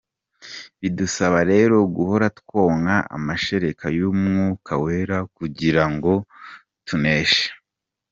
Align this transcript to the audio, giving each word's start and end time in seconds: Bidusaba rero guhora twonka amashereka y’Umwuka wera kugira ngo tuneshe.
Bidusaba 0.81 1.39
rero 1.51 1.75
guhora 1.95 2.27
twonka 2.39 2.95
amashereka 3.17 3.85
y’Umwuka 3.97 4.71
wera 4.83 5.17
kugira 5.37 5.83
ngo 5.93 6.13
tuneshe. 6.87 7.47